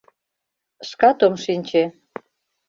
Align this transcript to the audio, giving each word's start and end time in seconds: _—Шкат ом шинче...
_—Шкат 0.89 1.19
ом 1.25 1.33
шинче... 1.43 1.83